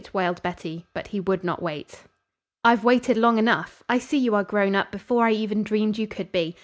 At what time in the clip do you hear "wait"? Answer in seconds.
1.61-2.05